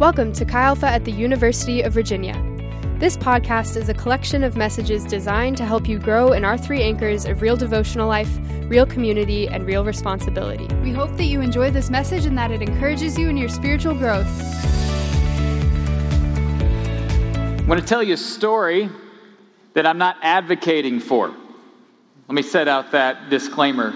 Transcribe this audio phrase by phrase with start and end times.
[0.00, 2.34] Welcome to Chi Alpha at the University of Virginia.
[2.98, 6.82] This podcast is a collection of messages designed to help you grow in our three
[6.82, 8.28] anchors of real devotional life,
[8.62, 10.66] real community, and real responsibility.
[10.82, 13.94] We hope that you enjoy this message and that it encourages you in your spiritual
[13.94, 14.26] growth.
[17.46, 18.90] I want to tell you a story
[19.74, 21.28] that I'm not advocating for.
[22.26, 23.94] Let me set out that disclaimer.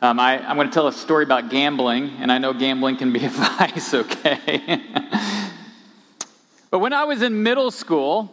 [0.00, 3.12] Um, I, am going to tell a story about gambling, and I know gambling can
[3.12, 4.80] be a vice, okay?
[6.70, 8.30] but when I was in middle school,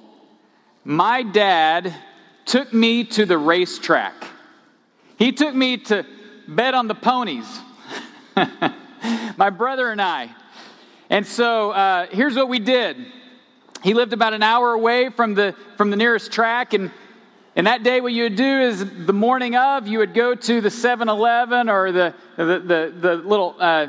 [0.83, 1.91] my dad
[2.45, 4.13] took me to the racetrack.
[5.17, 6.05] He took me to
[6.47, 7.47] bet on the ponies,
[9.37, 10.29] my brother and I.
[11.09, 12.97] And so uh, here's what we did.
[13.81, 16.91] He lived about an hour away from the, from the nearest track, and
[17.55, 20.59] and that day, what you would do is the morning of, you would go to
[20.59, 23.87] the 7 Eleven or the, the, the, the little uh,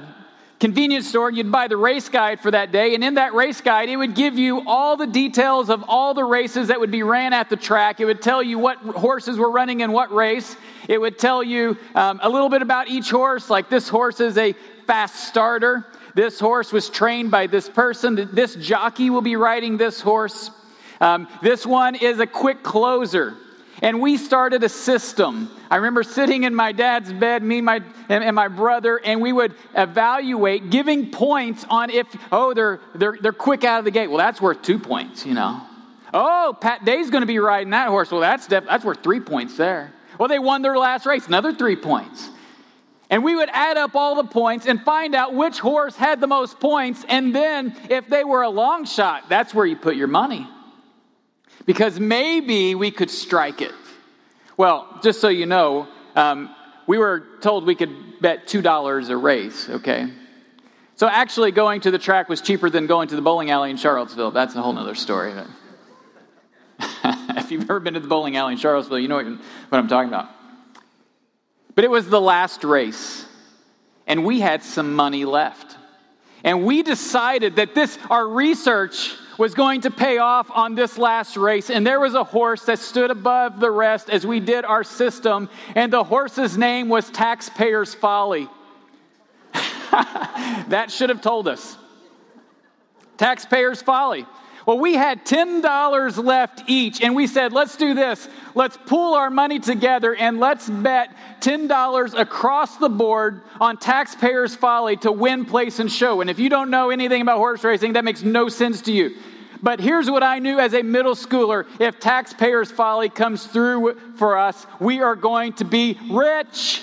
[0.60, 2.94] convenience store and you'd buy the race guide for that day.
[2.94, 6.22] And in that race guide, it would give you all the details of all the
[6.22, 7.98] races that would be ran at the track.
[7.98, 10.56] It would tell you what horses were running in what race.
[10.88, 14.38] It would tell you um, a little bit about each horse, like this horse is
[14.38, 14.54] a
[14.86, 15.84] fast starter.
[16.14, 18.28] This horse was trained by this person.
[18.32, 20.52] This jockey will be riding this horse.
[21.00, 23.36] Um, this one is a quick closer.
[23.82, 25.50] And we started a system.
[25.70, 29.32] I remember sitting in my dad's bed, me my, and, and, my brother, and we
[29.32, 34.08] would evaluate, giving points on if, oh, they're, they're, they're quick out of the gate.
[34.08, 35.60] Well, that's worth two points, you know.
[36.14, 38.10] Oh, Pat Day's going to be riding that horse.
[38.10, 39.92] Well, that's, def- that's worth three points there.
[40.18, 42.30] Well, they won their last race, another three points.
[43.10, 46.26] And we would add up all the points and find out which horse had the
[46.26, 47.04] most points.
[47.08, 50.48] And then, if they were a long shot, that's where you put your money
[51.66, 53.74] because maybe we could strike it.
[54.56, 56.54] Well, just so you know, um,
[56.86, 60.08] we were told we could bet $2 a race, okay?
[60.94, 63.76] So actually, going to the track was cheaper than going to the bowling alley in
[63.76, 64.30] Charlottesville.
[64.30, 65.34] That's a whole other story.
[67.04, 69.88] if you've ever been to the bowling alley in Charlottesville, you know what, what I'm
[69.88, 70.30] talking about.
[71.74, 73.26] But it was the last race,
[74.06, 75.76] and we had some money left.
[76.42, 81.36] And we decided that this, our research, was going to pay off on this last
[81.36, 81.70] race.
[81.70, 85.48] And there was a horse that stood above the rest as we did our system,
[85.74, 88.48] and the horse's name was Taxpayer's Folly.
[89.52, 91.76] that should have told us.
[93.16, 94.26] Taxpayer's Folly.
[94.66, 98.28] Well, we had $10 left each, and we said, let's do this.
[98.56, 104.96] Let's pool our money together and let's bet $10 across the board on taxpayers' folly
[104.98, 106.20] to win, place, and show.
[106.20, 109.14] And if you don't know anything about horse racing, that makes no sense to you.
[109.62, 114.36] But here's what I knew as a middle schooler if taxpayers' folly comes through for
[114.36, 116.82] us, we are going to be rich.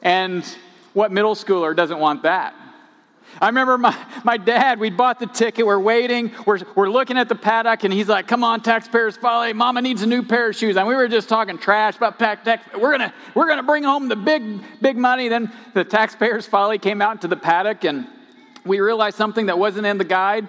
[0.00, 0.44] And
[0.94, 2.54] what middle schooler doesn't want that?
[3.42, 7.28] I remember my, my dad, we bought the ticket, we're waiting, we're, we're looking at
[7.28, 10.54] the paddock, and he's like, Come on, taxpayers, folly, Mama needs a new pair of
[10.54, 10.76] shoes.
[10.76, 12.64] And we were just talking trash about tax.
[12.72, 15.26] We're gonna, we're gonna bring home the big, big money.
[15.26, 18.06] Then the taxpayers' folly came out into the paddock, and
[18.64, 20.46] we realized something that wasn't in the guide.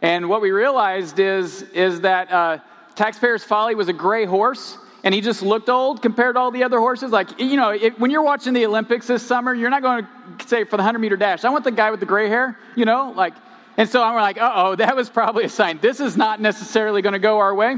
[0.00, 2.58] And what we realized is, is that uh,
[2.96, 6.64] taxpayers' folly was a gray horse and he just looked old compared to all the
[6.64, 7.10] other horses.
[7.10, 10.06] Like, you know, it, when you're watching the Olympics this summer, you're not going
[10.38, 12.58] to say for the 100 meter dash, I want the guy with the gray hair,
[12.76, 13.34] you know, like,
[13.76, 15.78] and so I'm like, uh oh, that was probably a sign.
[15.80, 17.76] This is not necessarily going to go our way.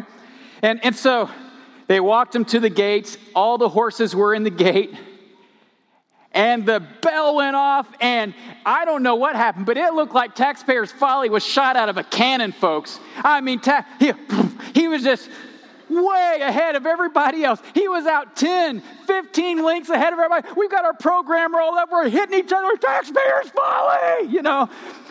[0.62, 1.30] And, and so
[1.86, 3.16] they walked him to the gates.
[3.34, 4.94] All the horses were in the gate.
[6.32, 8.34] And the bell went off, and
[8.66, 11.96] I don't know what happened, but it looked like Taxpayers' Folly was shot out of
[11.96, 12.98] a cannon, folks.
[13.18, 14.12] I mean, ta- he,
[14.74, 15.30] he was just
[15.94, 17.60] way ahead of everybody else.
[17.74, 20.48] He was out 10, 15 links ahead of everybody.
[20.56, 21.90] We've got our program rolled up.
[21.90, 22.76] We're hitting each other.
[22.76, 24.28] Taxpayers' folly.
[24.28, 24.68] You know,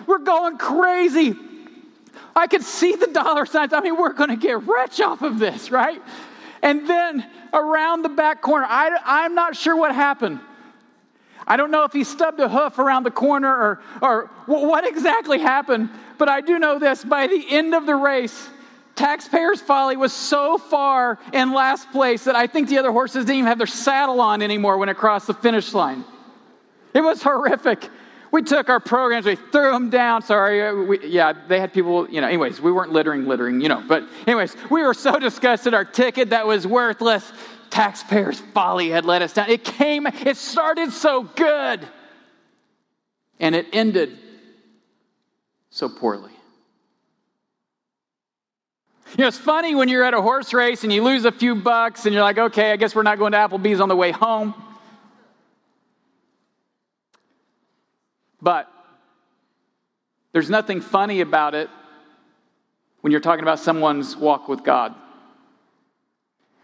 [0.08, 1.36] we're going crazy.
[2.36, 3.74] I could see the dollar signs.
[3.74, 6.02] I mean, we're going to get rich off of this, right?
[6.62, 10.40] And then around the back corner, I, I'm not sure what happened.
[11.46, 15.40] I don't know if he stubbed a hoof around the corner or, or what exactly
[15.40, 18.50] happened, but I do know this by the end of the race,
[18.96, 23.38] Taxpayers' Folly was so far in last place that I think the other horses didn't
[23.38, 26.04] even have their saddle on anymore when it crossed the finish line.
[26.94, 27.90] It was horrific.
[28.32, 30.24] We took our programs, we threw them down.
[30.24, 33.70] Sorry, uh, we, yeah, they had people, you know, anyways, we weren't littering, littering, you
[33.70, 35.76] know, but anyways, we were so disgusted.
[35.76, 37.32] Our ticket that was worthless,
[37.70, 39.50] taxpayers' folly had let us down.
[39.50, 41.88] It came, it started so good,
[43.40, 44.18] and it ended
[45.70, 46.33] so poorly.
[49.16, 51.54] You know, it's funny when you're at a horse race and you lose a few
[51.54, 54.12] bucks and you're like, okay, I guess we're not going to Applebee's on the way
[54.12, 54.56] home.
[58.42, 58.68] But
[60.34, 61.70] There's nothing funny about it
[63.02, 64.96] when you're talking about someone's walk with God.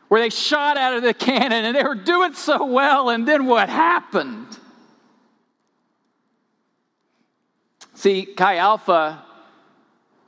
[0.07, 3.45] Where they shot out of the cannon and they were doing so well, and then
[3.45, 4.47] what happened?
[7.93, 9.23] See, Chi Alpha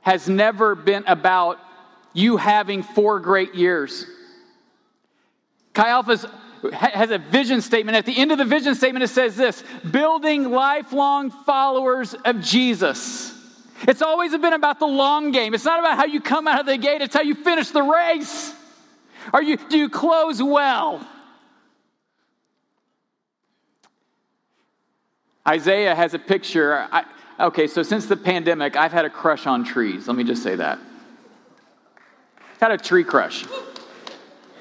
[0.02, 1.58] has never been about
[2.12, 4.06] you having four great years.
[5.74, 5.88] Chi
[6.72, 7.96] has a vision statement.
[7.96, 13.34] At the end of the vision statement, it says this building lifelong followers of Jesus.
[13.88, 15.54] It's always been about the long game.
[15.54, 17.82] It's not about how you come out of the gate, it's how you finish the
[17.82, 18.54] race.
[19.32, 21.06] Are you, do you close well?
[25.46, 26.86] Isaiah has a picture.
[26.90, 27.04] I,
[27.40, 30.06] okay, so since the pandemic, I've had a crush on trees.
[30.06, 30.78] Let me just say that.
[32.62, 33.44] Had a tree crush.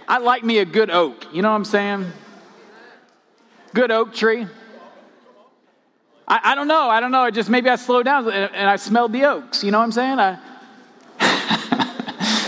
[0.08, 1.28] I like me a good oak.
[1.32, 2.12] You know what I'm saying?
[3.76, 4.48] Good oak tree.
[6.28, 6.90] I, I don't know.
[6.90, 7.26] I don't know.
[7.26, 9.64] It just maybe I slowed down and, and I smelled the oaks.
[9.64, 10.18] You know what I'm saying?
[10.18, 10.40] I,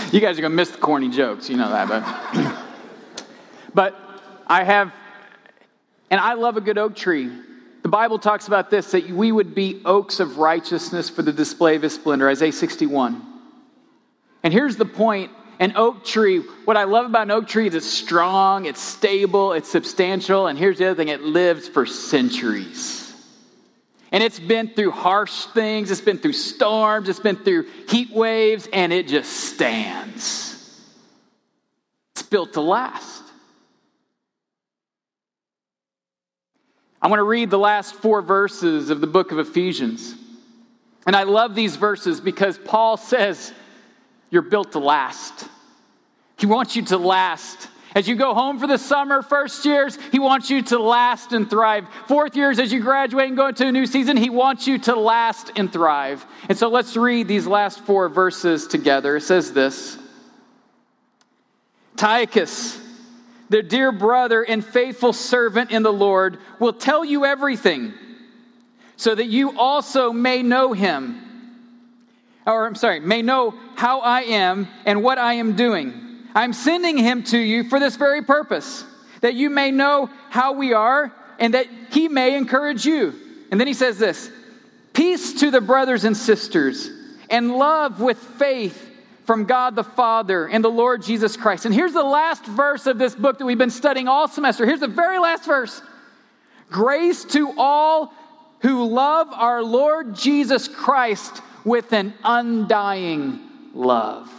[0.11, 1.51] you guys are to miss the corny jokes.
[1.51, 1.87] You know that.
[1.87, 2.55] But,
[3.75, 3.95] but
[4.47, 4.91] I have,
[6.09, 7.31] and I love a good oak tree.
[7.83, 11.75] The Bible talks about this that we would be oaks of righteousness for the display
[11.75, 13.23] of his splendor, Isaiah 61.
[14.41, 15.29] And here's the point
[15.59, 19.53] an oak tree, what I love about an oak tree is it's strong, it's stable,
[19.53, 23.13] it's substantial, and here's the other thing it lives for centuries.
[24.11, 28.67] And it's been through harsh things, it's been through storms, it's been through heat waves,
[28.71, 30.51] and it just stands.
[32.13, 33.23] It's built to last.
[37.01, 40.15] I want to read the last four verses of the book of Ephesians.
[41.05, 43.51] And I love these verses because Paul says,
[44.33, 45.47] You're built to last.
[46.39, 47.69] He wants you to last.
[47.93, 51.47] As you go home for the summer, first years, he wants you to last and
[51.47, 51.85] thrive.
[52.07, 54.95] Fourth years, as you graduate and go into a new season, he wants you to
[54.95, 56.25] last and thrive.
[56.49, 59.17] And so let's read these last four verses together.
[59.17, 59.99] It says this
[61.95, 62.81] Tychicus,
[63.49, 67.93] their dear brother and faithful servant in the Lord, will tell you everything
[68.97, 71.22] so that you also may know him.
[72.45, 75.93] Or, I'm sorry, may know how I am and what I am doing.
[76.35, 78.83] I'm sending him to you for this very purpose,
[79.21, 83.13] that you may know how we are and that he may encourage you.
[83.51, 84.31] And then he says this
[84.93, 86.89] Peace to the brothers and sisters,
[87.29, 88.91] and love with faith
[89.25, 91.65] from God the Father and the Lord Jesus Christ.
[91.65, 94.65] And here's the last verse of this book that we've been studying all semester.
[94.65, 95.81] Here's the very last verse
[96.69, 98.13] Grace to all
[98.61, 103.39] who love our Lord Jesus Christ with an undying
[103.73, 104.29] love.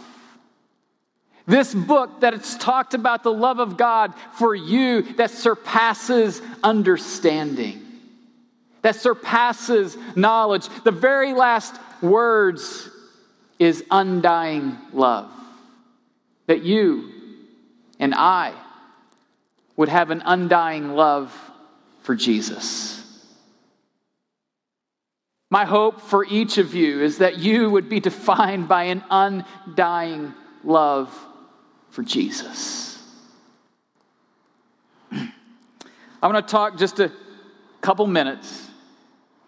[1.47, 7.85] This book that it's talked about the love of God for you that surpasses understanding,
[8.81, 10.67] that surpasses knowledge.
[10.83, 12.89] The very last words
[13.59, 15.31] is undying love.
[16.47, 17.11] That you
[17.99, 18.53] and I
[19.75, 21.35] would have an undying love
[22.01, 23.04] for Jesus.
[25.49, 30.33] My hope for each of you is that you would be defined by an undying
[30.63, 31.15] love
[31.91, 32.99] for Jesus.
[35.11, 37.11] I want to talk just a
[37.81, 38.67] couple minutes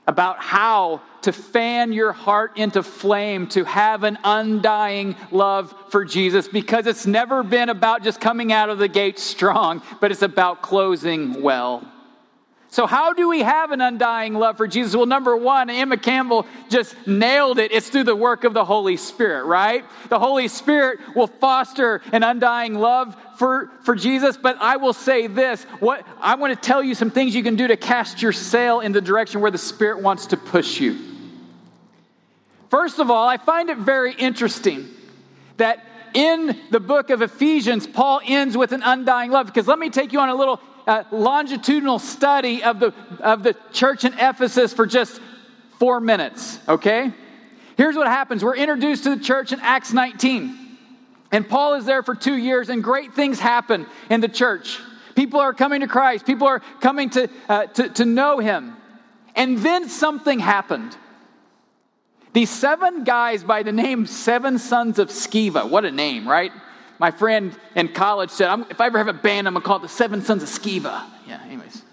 [0.05, 6.48] about how to fan your heart into flame, to have an undying love for Jesus,
[6.48, 10.62] because it's never been about just coming out of the gate strong, but it's about
[10.62, 11.83] closing well.
[12.77, 14.96] So, how do we have an undying love for Jesus?
[14.96, 17.72] Well, number one, Emma Campbell just nailed it.
[17.72, 19.84] It's through the work of the Holy Spirit, right?
[20.10, 24.38] The Holy Spirit will foster an undying love for, for Jesus.
[24.38, 27.55] But I will say this what I want to tell you some things you can
[27.55, 31.00] do to cast your sail in the direction where the Spirit wants to push you.
[32.69, 34.88] First of all, I find it very interesting
[35.57, 39.48] that in the book of Ephesians, Paul ends with an undying love.
[39.48, 43.56] Because let me take you on a little uh, longitudinal study of the, of the
[43.74, 45.22] church in Ephesus for just
[45.77, 47.12] four minutes, okay?
[47.75, 50.65] Here's what happens we're introduced to the church in Acts 19.
[51.32, 54.79] And Paul is there for two years, and great things happen in the church.
[55.13, 58.75] People are coming to Christ, people are coming to, uh, to, to know him.
[59.36, 60.96] And then something happened.
[62.34, 66.51] These seven guys by the name Seven Sons of Sceva, what a name, right?
[67.00, 69.77] My friend in college said, if I ever have a band, I'm going to call
[69.77, 71.04] it the Seven Sons of Sceva.
[71.27, 71.84] Yeah, anyways.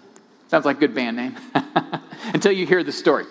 [0.47, 1.35] Sounds like a good band name.
[2.33, 3.25] Until you hear the story.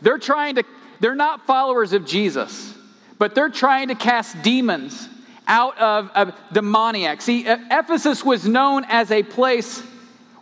[0.00, 0.64] They're trying to,
[1.00, 2.74] they're not followers of Jesus,
[3.18, 5.08] but they're trying to cast demons
[5.46, 7.20] out of, of demoniac.
[7.22, 9.82] See, Ephesus was known as a place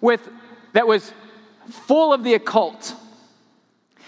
[0.00, 0.26] with,
[0.72, 1.12] that was
[1.68, 2.94] full of the occult.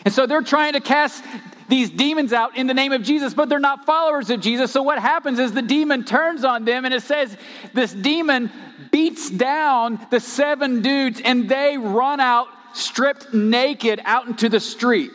[0.05, 1.25] And so they're trying to cast
[1.73, 4.71] these demons out in the name of Jesus, but they're not followers of Jesus.
[4.71, 7.35] So what happens is the demon turns on them, and it says
[7.73, 8.52] this demon
[8.91, 15.12] beats down the seven dudes, and they run out stripped naked out into the street.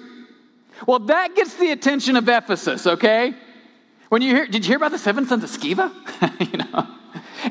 [0.88, 3.36] Well, that gets the attention of Ephesus, okay?
[4.10, 5.94] When you hear, did you hear about the seven sons of Sceva?
[6.52, 6.88] you know.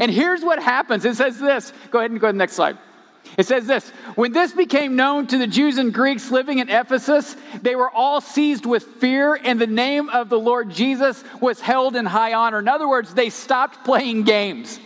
[0.01, 1.05] And here's what happens.
[1.05, 1.73] It says this.
[1.93, 2.77] Go ahead and go to the next slide.
[3.37, 7.37] It says this When this became known to the Jews and Greeks living in Ephesus,
[7.62, 11.97] they were all seized with fear, and the name of the Lord Jesus was held
[11.97, 12.59] in high honor.
[12.59, 14.80] In other words, they stopped playing games.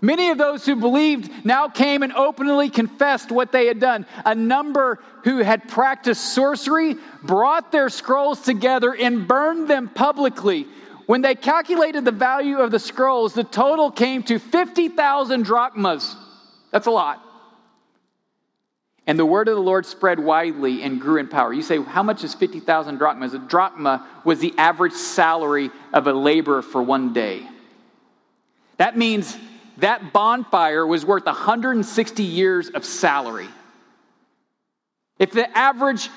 [0.00, 4.06] Many of those who believed now came and openly confessed what they had done.
[4.24, 10.66] A number who had practiced sorcery brought their scrolls together and burned them publicly.
[11.06, 16.14] When they calculated the value of the scrolls, the total came to 50,000 drachmas.
[16.70, 17.24] That's a lot.
[19.08, 21.50] And the word of the Lord spread widely and grew in power.
[21.50, 23.32] You say, how much is 50,000 drachmas?
[23.32, 27.48] A drachma was the average salary of a laborer for one day.
[28.76, 29.34] That means
[29.78, 33.48] that bonfire was worth 160 years of salary.
[35.18, 36.10] If the average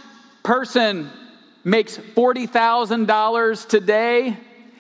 [0.43, 1.09] person
[1.63, 4.35] makes $40,000 today,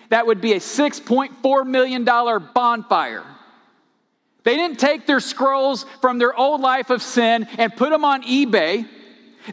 [0.09, 3.23] that would be a $6.4 million bonfire.
[4.43, 8.23] They didn't take their scrolls from their old life of sin and put them on
[8.23, 8.87] eBay.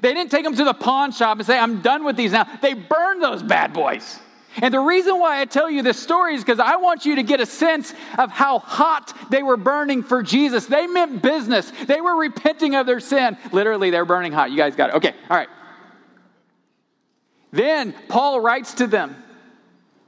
[0.00, 2.44] They didn't take them to the pawn shop and say, I'm done with these now.
[2.62, 4.18] They burned those bad boys.
[4.60, 7.22] And the reason why I tell you this story is because I want you to
[7.22, 10.66] get a sense of how hot they were burning for Jesus.
[10.66, 13.36] They meant business, they were repenting of their sin.
[13.52, 14.50] Literally, they're burning hot.
[14.50, 14.96] You guys got it.
[14.96, 15.48] Okay, all right.
[17.50, 19.16] Then Paul writes to them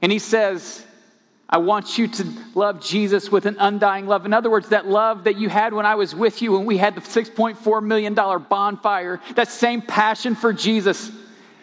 [0.01, 0.85] and he says,
[1.51, 4.25] I want you to love Jesus with an undying love.
[4.25, 6.77] In other words, that love that you had when I was with you when we
[6.77, 11.11] had the $6.4 million bonfire, that same passion for Jesus.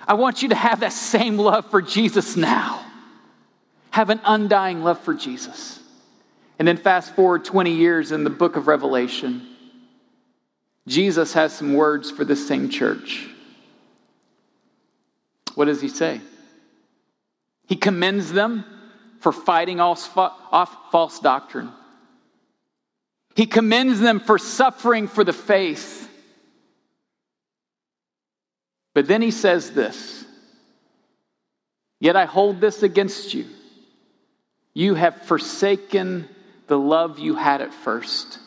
[0.07, 2.85] I want you to have that same love for Jesus now.
[3.91, 5.81] Have an undying love for Jesus.
[6.59, 9.47] And then fast forward 20 years in the book of Revelation,
[10.87, 13.29] Jesus has some words for this same church.
[15.55, 16.21] What does he say?
[17.67, 18.65] He commends them
[19.21, 21.73] for fighting off false doctrine.
[23.35, 26.09] He commends them for suffering for the faith.
[28.95, 30.25] But then he says this
[32.01, 33.47] Yet I hold this against you.
[34.75, 36.29] You have forsaken
[36.69, 38.39] the love you had at first.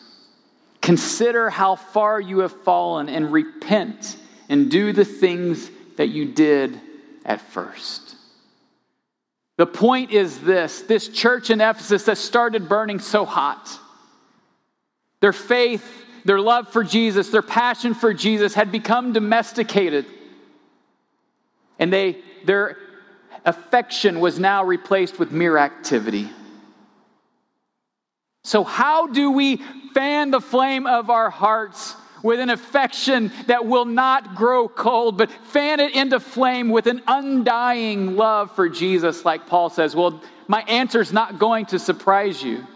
[0.80, 4.16] Consider how far you have fallen and repent
[4.48, 6.80] and do the things that you did
[7.24, 8.11] at first.
[9.62, 13.78] The point is this this church in Ephesus that started burning so hot,
[15.20, 15.88] their faith,
[16.24, 20.04] their love for Jesus, their passion for Jesus had become domesticated.
[21.78, 22.76] And they, their
[23.44, 26.28] affection was now replaced with mere activity.
[28.42, 29.60] So, how do we
[29.94, 35.30] fan the flame of our hearts with an affection that will not grow cold, but
[35.30, 39.96] fan it into flame with an undying love for Jesus, like Paul says.
[39.96, 42.66] Well, my answer is not going to surprise you.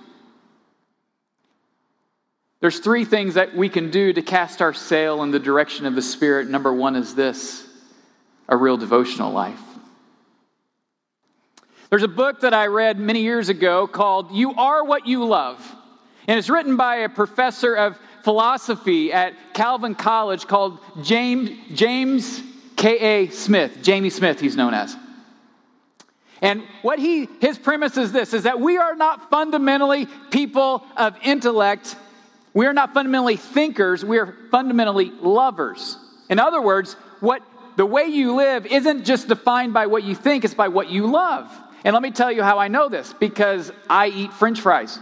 [2.60, 5.94] There's three things that we can do to cast our sail in the direction of
[5.94, 6.48] the Spirit.
[6.48, 7.64] Number one is this
[8.48, 9.60] a real devotional life.
[11.90, 15.76] There's a book that I read many years ago called You Are What You Love.
[16.26, 22.42] And it's written by a professor of philosophy at Calvin College called James, James
[22.74, 23.28] K.A.
[23.28, 23.78] Smith.
[23.84, 24.96] Jamie Smith, he's known as.
[26.42, 31.16] And what he, his premise is this, is that we are not fundamentally people of
[31.22, 31.94] intellect.
[32.52, 34.04] We are not fundamentally thinkers.
[34.04, 35.96] We are fundamentally lovers.
[36.28, 37.42] In other words, what
[37.76, 41.06] the way you live isn't just defined by what you think, it's by what you
[41.06, 41.48] love.
[41.84, 44.98] And let me tell you how I know this because I eat french fries.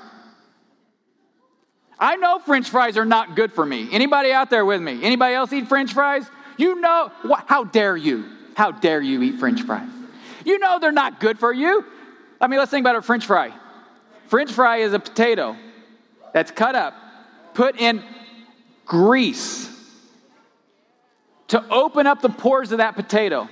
[1.99, 3.89] I know french fries are not good for me.
[3.93, 5.03] Anybody out there with me?
[5.03, 6.27] Anybody else eat french fries?
[6.57, 7.11] You know,
[7.47, 8.25] how dare you?
[8.57, 9.89] How dare you eat french fries?
[10.45, 11.85] You know they're not good for you.
[12.41, 13.53] I mean, let's think about a french fry.
[14.27, 15.57] French fry is a potato
[16.33, 16.95] that's cut up,
[17.55, 18.03] put in
[18.85, 19.71] grease
[21.49, 23.49] to open up the pores of that potato.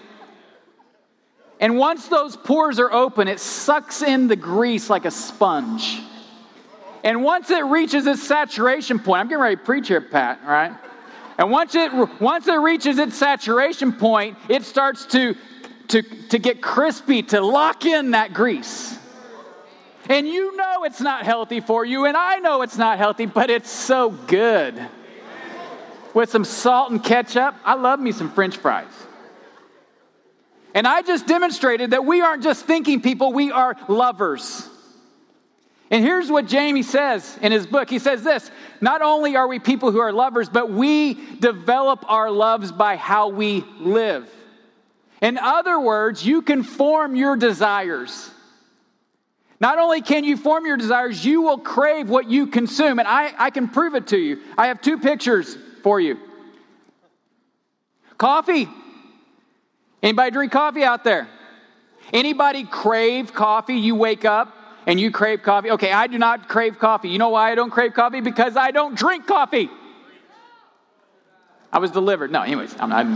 [1.60, 6.00] And once those pores are open, it sucks in the grease like a sponge.
[7.04, 10.72] And once it reaches its saturation point, I'm getting ready to preach here, Pat, right?
[11.38, 15.34] And once it, once it reaches its saturation point, it starts to,
[15.88, 18.98] to, to get crispy, to lock in that grease.
[20.08, 23.50] And you know it's not healthy for you, and I know it's not healthy, but
[23.50, 24.80] it's so good.
[26.14, 28.92] With some salt and ketchup, I love me some french fries.
[30.74, 34.68] And I just demonstrated that we aren't just thinking people, we are lovers.
[35.92, 37.90] And here's what Jamie says in his book.
[37.90, 42.30] He says this Not only are we people who are lovers, but we develop our
[42.30, 44.28] loves by how we live.
[45.20, 48.30] In other words, you can form your desires.
[49.60, 52.98] Not only can you form your desires, you will crave what you consume.
[52.98, 54.40] And I, I can prove it to you.
[54.56, 56.18] I have two pictures for you.
[58.16, 58.66] Coffee.
[60.02, 61.28] Anybody drink coffee out there?
[62.12, 63.76] Anybody crave coffee?
[63.76, 65.70] You wake up and you crave coffee.
[65.72, 67.08] Okay, I do not crave coffee.
[67.08, 68.20] You know why I don't crave coffee?
[68.20, 69.70] Because I don't drink coffee.
[71.72, 72.30] I was delivered.
[72.30, 73.06] No, anyways, I'm not.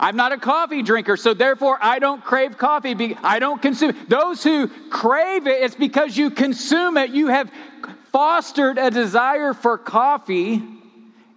[0.00, 3.16] I'm not a coffee drinker, so therefore I don't crave coffee.
[3.22, 3.96] I don't consume.
[4.08, 7.10] Those who crave it, it's because you consume it.
[7.10, 7.50] You have
[8.12, 10.62] fostered a desire for coffee,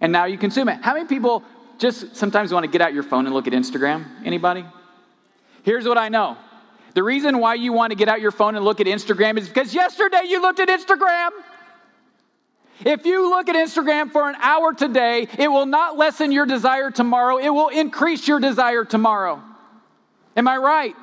[0.00, 0.82] and now you consume it.
[0.82, 1.44] How many people
[1.78, 4.06] just sometimes want to get out your phone and look at Instagram?
[4.24, 4.66] Anybody?
[5.62, 6.36] Here's what I know
[6.98, 9.46] the reason why you want to get out your phone and look at Instagram is
[9.46, 11.30] because yesterday you looked at Instagram.
[12.84, 16.90] If you look at Instagram for an hour today, it will not lessen your desire
[16.90, 19.40] tomorrow, it will increase your desire tomorrow.
[20.36, 20.96] Am I right?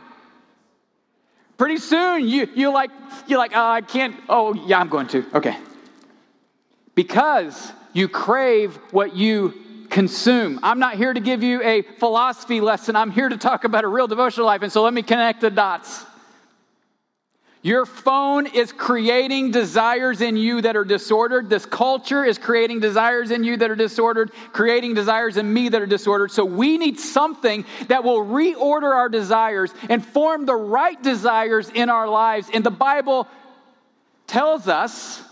[1.57, 2.91] Pretty soon you you like
[3.27, 5.23] you like oh, I can't oh yeah I'm going to.
[5.33, 5.57] Okay.
[6.93, 9.53] Because you crave what you
[9.95, 10.59] consume.
[10.61, 12.97] I'm not here to give you a philosophy lesson.
[12.97, 14.61] I'm here to talk about a real devotional life.
[14.61, 16.03] And so let me connect the dots.
[17.61, 21.49] Your phone is creating desires in you that are disordered.
[21.49, 25.81] This culture is creating desires in you that are disordered, creating desires in me that
[25.81, 26.29] are disordered.
[26.29, 31.89] So we need something that will reorder our desires and form the right desires in
[31.89, 32.49] our lives.
[32.53, 33.29] And the Bible
[34.27, 35.23] tells us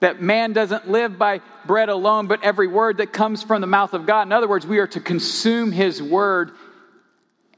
[0.00, 3.94] that man doesn't live by bread alone, but every word that comes from the mouth
[3.94, 4.22] of God.
[4.22, 6.52] In other words, we are to consume his word.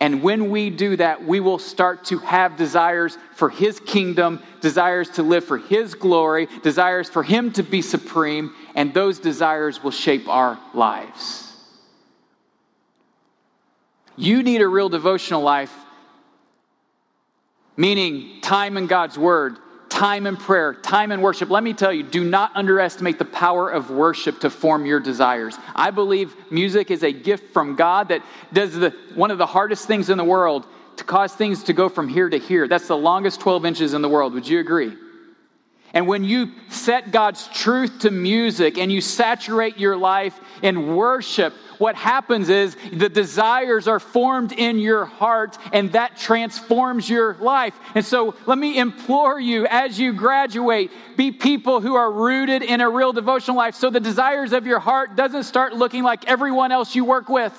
[0.01, 5.11] And when we do that, we will start to have desires for his kingdom, desires
[5.11, 9.91] to live for his glory, desires for him to be supreme, and those desires will
[9.91, 11.53] shape our lives.
[14.17, 15.75] You need a real devotional life,
[17.77, 19.59] meaning time in God's word,
[19.99, 21.51] time in prayer, time in worship.
[21.51, 25.59] Let me tell you, do not underestimate the power of worship to form your desires.
[25.75, 29.89] I believe music is a gift from God that does the, one of the hardest
[29.89, 32.69] things in the world to cause things to go from here to here.
[32.69, 34.35] That's the longest 12 inches in the world.
[34.35, 34.97] Would you agree?
[35.95, 41.55] And when you set God's truth to music and you saturate your life in worship,
[41.79, 47.75] what happens is the desires are formed in your heart and that transforms your life.
[47.95, 52.81] And so let me implore you as you graduate, be people who are rooted in
[52.81, 56.73] a real devotional life so the desires of your heart doesn't start looking like everyone
[56.73, 57.59] else you work with.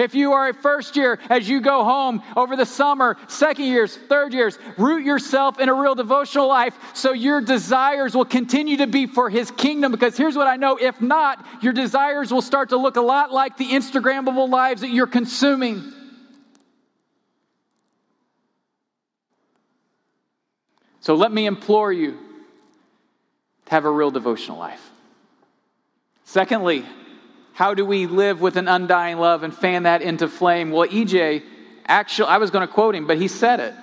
[0.00, 3.94] If you are a first year, as you go home over the summer, second years,
[3.94, 8.86] third years, root yourself in a real devotional life so your desires will continue to
[8.86, 9.92] be for His kingdom.
[9.92, 13.30] Because here's what I know if not, your desires will start to look a lot
[13.30, 15.92] like the Instagrammable lives that you're consuming.
[21.00, 22.12] So let me implore you
[23.66, 24.90] to have a real devotional life.
[26.24, 26.86] Secondly,
[27.52, 30.70] how do we live with an undying love and fan that into flame?
[30.70, 31.42] Well, EJ,
[31.86, 33.74] actually, I was going to quote him, but he said it.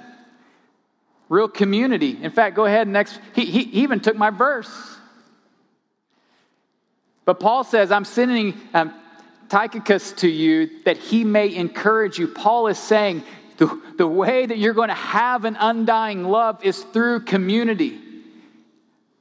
[1.30, 2.17] Real community.
[2.21, 3.19] In fact, go ahead next.
[3.36, 4.71] He, he, he even took my verse.
[7.25, 8.93] But Paul says, I'm sending um,
[9.49, 12.27] Tychicus to you that he may encourage you.
[12.27, 13.23] Paul is saying
[13.58, 17.99] the, the way that you're going to have an undying love is through community.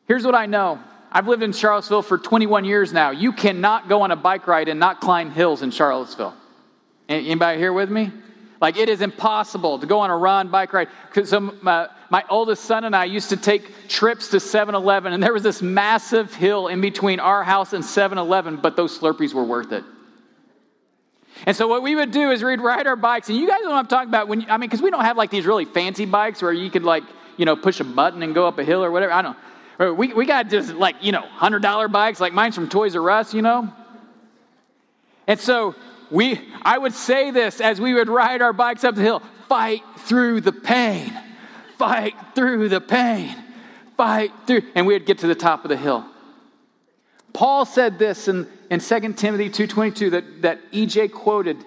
[0.07, 0.79] Here's what I know
[1.17, 3.11] I've lived in Charlottesville for 21 years now.
[3.11, 6.35] You cannot go on a bike ride and not climb hills in Charlottesville.
[7.09, 8.13] Anybody here with me?
[8.61, 10.89] Like it is impossible to go on a run bike ride.
[11.25, 15.15] So my, um, uh, my oldest son and I used to take trips to 7-Eleven,
[15.15, 19.33] and there was this massive hill in between our house and 7-Eleven, but those Slurpees
[19.33, 19.85] were worth it.
[21.47, 23.71] And so what we would do is we'd ride our bikes, and you guys know
[23.71, 24.29] what I'm talking about.
[24.29, 26.85] When I mean, because we don't have like these really fancy bikes where you could
[26.85, 27.05] like
[27.39, 29.15] you know push a button and go up a hill or whatever.
[29.15, 29.37] I don't.
[29.79, 33.35] We, we got just like, you know, $100 bikes, like mine's from Toys R Us,
[33.35, 33.73] you know?
[35.27, 35.75] And so
[36.11, 39.83] we, I would say this as we would ride our bikes up the hill fight
[39.99, 41.13] through the pain,
[41.79, 43.37] fight through the pain,
[43.97, 46.05] fight through, and we would get to the top of the hill.
[47.33, 51.59] Paul said this in, in 2 Timothy 2.22 that, that EJ quoted,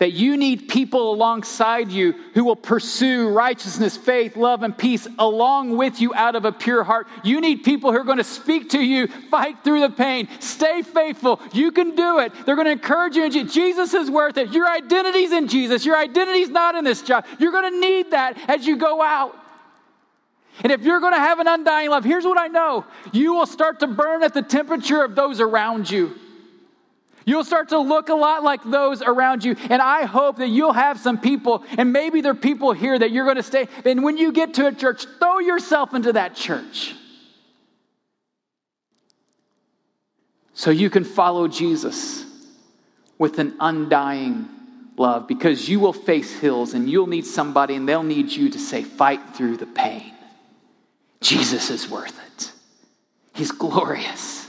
[0.00, 5.76] that you need people alongside you who will pursue righteousness, faith, love, and peace along
[5.76, 7.06] with you out of a pure heart.
[7.22, 10.80] You need people who are going to speak to you, fight through the pain, stay
[10.80, 11.38] faithful.
[11.52, 12.32] You can do it.
[12.46, 13.44] They're going to encourage you.
[13.44, 14.52] Jesus is worth it.
[14.52, 15.84] Your identity's in Jesus.
[15.84, 17.26] Your identity's not in this job.
[17.38, 19.36] You're going to need that as you go out.
[20.62, 23.46] And if you're going to have an undying love, here's what I know you will
[23.46, 26.16] start to burn at the temperature of those around you.
[27.30, 29.54] You'll start to look a lot like those around you.
[29.68, 33.12] And I hope that you'll have some people, and maybe there are people here that
[33.12, 33.68] you're going to stay.
[33.84, 36.92] And when you get to a church, throw yourself into that church.
[40.54, 42.24] So you can follow Jesus
[43.16, 44.48] with an undying
[44.96, 48.58] love because you will face hills and you'll need somebody and they'll need you to
[48.58, 50.12] say, fight through the pain.
[51.20, 52.50] Jesus is worth it,
[53.34, 54.39] He's glorious.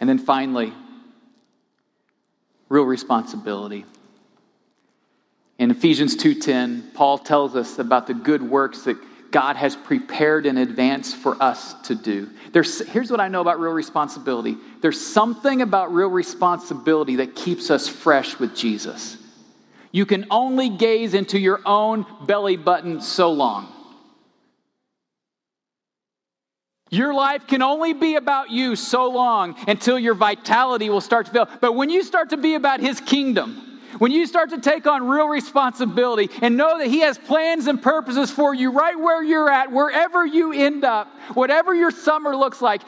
[0.00, 0.72] And then finally,
[2.68, 3.84] real responsibility.
[5.58, 8.96] In Ephesians 2:10, Paul tells us about the good works that
[9.30, 12.28] God has prepared in advance for us to do.
[12.52, 14.56] There's, here's what I know about real responsibility.
[14.80, 19.16] There's something about real responsibility that keeps us fresh with Jesus.
[19.92, 23.68] You can only gaze into your own belly button so long.
[26.90, 31.32] Your life can only be about you so long until your vitality will start to
[31.32, 31.48] fail.
[31.60, 35.06] But when you start to be about His kingdom, when you start to take on
[35.06, 39.48] real responsibility and know that He has plans and purposes for you right where you're
[39.48, 42.82] at, wherever you end up, whatever your summer looks like,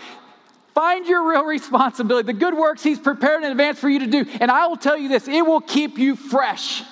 [0.75, 4.27] find your real responsibility, the good works He's prepared in advance for you to do.
[4.41, 6.83] And I will tell you this it will keep you fresh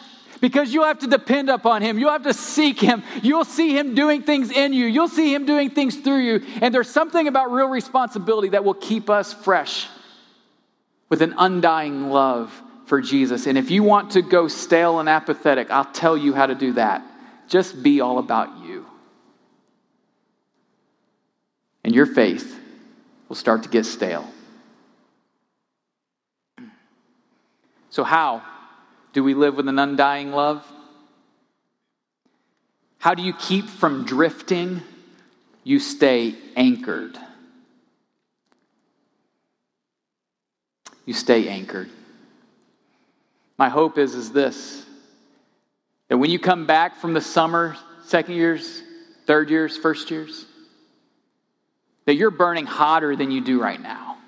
[0.40, 1.98] because you'll have to depend upon Him.
[1.98, 3.02] You'll have to seek Him.
[3.22, 4.86] You'll see Him doing things in you.
[4.86, 6.46] You'll see Him doing things through you.
[6.60, 9.88] And there's something about real responsibility that will keep us fresh
[11.08, 12.52] with an undying love
[12.86, 13.46] for Jesus.
[13.46, 16.72] And if you want to go stale and apathetic, I'll tell you how to do
[16.74, 17.04] that.
[17.48, 18.86] Just be all about you.
[21.84, 22.58] And your faith
[23.28, 24.28] will start to get stale.
[27.90, 28.42] So, how?
[29.12, 30.64] Do we live with an undying love?
[32.98, 34.82] How do you keep from drifting?
[35.64, 37.18] You stay anchored.
[41.06, 41.90] You stay anchored.
[43.58, 44.86] My hope is, is this
[46.08, 48.82] that when you come back from the summer, second years,
[49.26, 50.44] third years, first years,
[52.04, 54.18] that you're burning hotter than you do right now.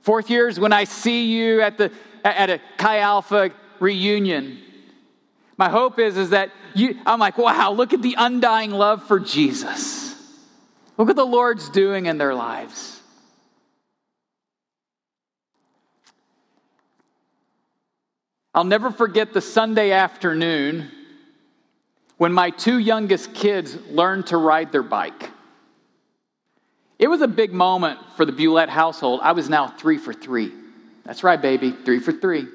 [0.00, 1.92] Fourth years, when I see you at the
[2.24, 4.58] at a Chi Alpha reunion.
[5.56, 9.20] My hope is, is that you, I'm like, wow, look at the undying love for
[9.20, 10.14] Jesus.
[10.96, 13.00] Look what the Lord's doing in their lives.
[18.54, 20.90] I'll never forget the Sunday afternoon
[22.16, 25.30] when my two youngest kids learned to ride their bike.
[26.98, 29.20] It was a big moment for the Bulette household.
[29.22, 30.52] I was now three for three.
[31.10, 31.72] That's right, baby.
[31.72, 32.46] Three for three.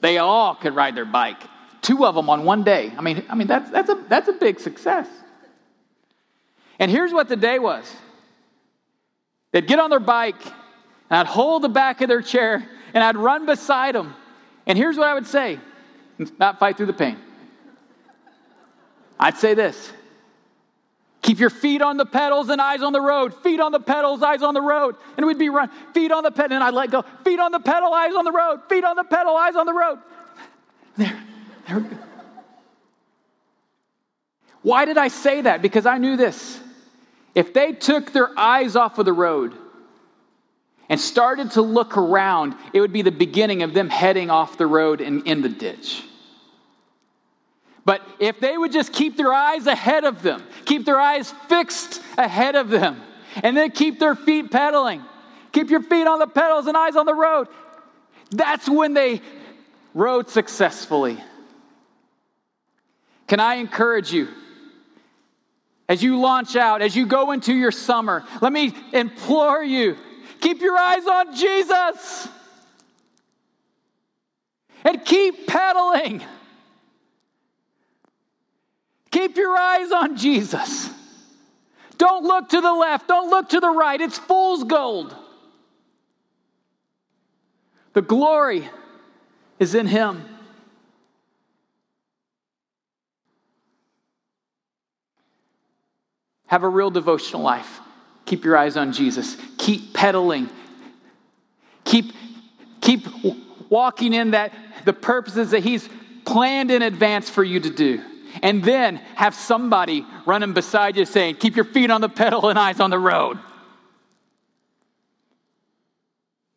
[0.00, 1.40] They all could ride their bike.
[1.82, 2.92] Two of them on one day.
[2.98, 5.06] I mean, I mean that's, that's, a, that's a big success.
[6.80, 7.88] And here's what the day was
[9.52, 13.16] they'd get on their bike, and I'd hold the back of their chair, and I'd
[13.16, 14.16] run beside them.
[14.66, 15.60] And here's what I would say
[16.40, 17.18] not fight through the pain.
[19.16, 19.92] I'd say this
[21.22, 23.34] Keep your feet on the pedals and eyes on the road.
[23.42, 24.96] Feet on the pedals, eyes on the road.
[25.16, 27.02] And we'd be run, feet on the pedal, and I'd let go.
[27.24, 28.60] Feet on the pedal, eyes on the road.
[28.68, 29.98] Feet on the pedal, eyes on the road.
[30.96, 31.22] There,
[31.68, 31.84] there.
[34.62, 35.62] Why did I say that?
[35.62, 36.60] Because I knew this.
[37.34, 39.54] If they took their eyes off of the road
[40.88, 44.66] and started to look around, it would be the beginning of them heading off the
[44.66, 46.02] road and in the ditch.
[47.84, 52.02] But if they would just keep their eyes ahead of them, keep their eyes fixed
[52.18, 53.00] ahead of them,
[53.42, 55.02] and then keep their feet pedaling,
[55.52, 57.48] keep your feet on the pedals and eyes on the road,
[58.30, 59.20] that's when they
[59.94, 61.18] rode successfully.
[63.26, 64.28] Can I encourage you?
[65.88, 69.96] As you launch out, as you go into your summer, let me implore you
[70.40, 72.28] keep your eyes on Jesus
[74.84, 76.22] and keep pedaling.
[79.10, 80.90] Keep your eyes on Jesus.
[81.98, 84.00] Don't look to the left, don't look to the right.
[84.00, 85.14] It's fool's gold.
[87.92, 88.68] The glory
[89.58, 90.24] is in Him.
[96.46, 97.80] Have a real devotional life.
[98.26, 99.36] Keep your eyes on Jesus.
[99.58, 100.48] Keep pedaling.
[101.84, 102.12] Keep
[102.80, 103.06] Keep
[103.68, 104.52] walking in that
[104.84, 105.88] the purposes that He's
[106.24, 108.02] planned in advance for you to do.
[108.42, 112.58] And then have somebody running beside you saying, Keep your feet on the pedal and
[112.58, 113.38] eyes on the road.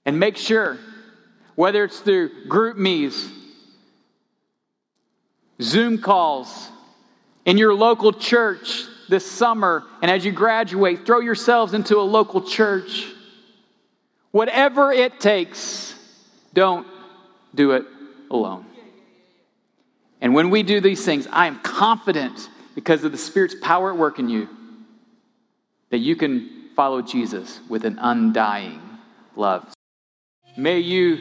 [0.05, 0.77] And make sure,
[1.55, 3.29] whether it's through GroupMe's,
[5.61, 6.69] Zoom calls,
[7.45, 12.41] in your local church this summer, and as you graduate, throw yourselves into a local
[12.41, 13.05] church.
[14.31, 15.93] Whatever it takes,
[16.53, 16.87] don't
[17.53, 17.85] do it
[18.31, 18.65] alone.
[20.23, 23.97] And when we do these things, I am confident because of the Spirit's power at
[23.97, 24.47] work in you
[25.89, 28.81] that you can follow Jesus with an undying
[29.35, 29.67] love.
[30.57, 31.19] May you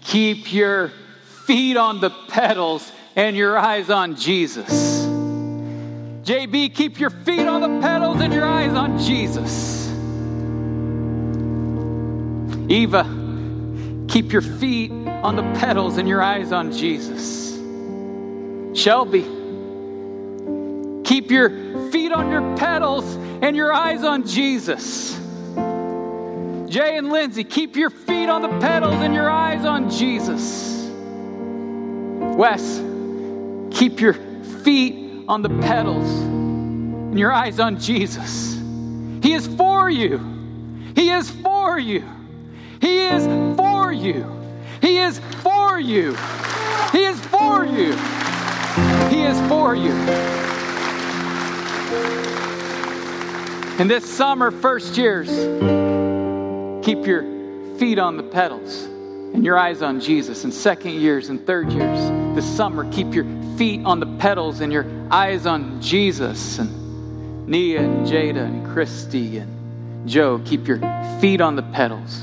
[0.00, 0.90] keep your
[1.46, 5.06] feet on the pedals and your eyes on Jesus.
[6.24, 9.88] JB, keep your feet on the pedals and your eyes on Jesus.
[12.68, 13.04] Eva,
[14.08, 17.41] keep your feet on the pedals and your eyes on Jesus.
[18.74, 19.22] Shelby,
[21.04, 21.50] keep your
[21.90, 23.04] feet on your pedals
[23.42, 25.18] and your eyes on Jesus.
[26.72, 30.90] Jay and Lindsay, keep your feet on the pedals and your eyes on Jesus.
[32.36, 32.78] Wes,
[33.70, 36.08] keep your feet on the pedals
[37.12, 38.54] and your eyes on Jesus.
[39.22, 40.18] He is for you.
[40.94, 42.04] He is for you.
[42.80, 44.24] He is for you.
[44.80, 46.16] He is for you.
[46.90, 48.21] He is for you.
[49.10, 49.92] He is for you.
[53.78, 55.28] And this summer, first years,
[56.84, 57.22] keep your
[57.78, 58.84] feet on the pedals
[59.34, 60.44] and your eyes on Jesus.
[60.44, 61.98] And second years and third years,
[62.34, 63.24] this summer, keep your
[63.56, 66.58] feet on the pedals and your eyes on Jesus.
[66.58, 70.78] And Nia and Jada and Christy and Joe, keep your
[71.20, 72.22] feet on the pedals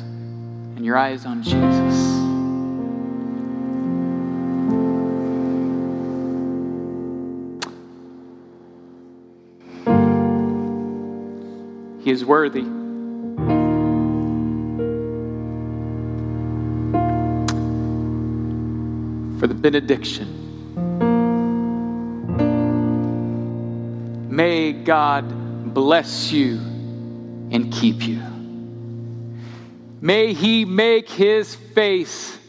[0.75, 2.18] and your eyes on Jesus.
[12.09, 12.63] Is worthy.
[19.39, 20.27] For the benediction.
[24.27, 26.57] May God bless you
[27.51, 28.23] and keep you.
[30.01, 32.39] May He make His face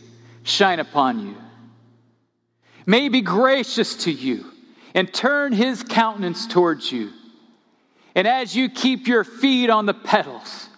[0.43, 1.37] shine upon you.
[2.87, 4.47] May He be gracious to you
[4.95, 7.13] and turn His countenance towards you
[8.15, 10.69] and as you keep your feet on the pedals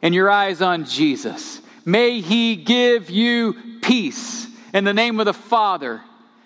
[0.00, 5.34] and your eyes on Jesus, may He give you peace in the name of the
[5.34, 6.00] Father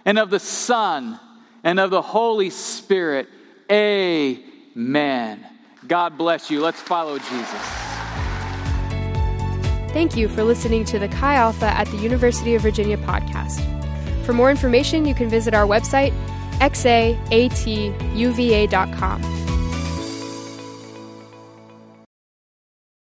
[0.05, 1.21] and of the Son
[1.63, 3.29] and of the Holy Spirit.
[3.71, 5.47] Amen.
[5.87, 6.61] God bless you.
[6.61, 7.87] Let's follow Jesus.
[9.93, 13.63] Thank you for listening to the Chi Alpha at the University of Virginia podcast.
[14.25, 16.13] For more information, you can visit our website,
[16.59, 17.47] xaatuva.com.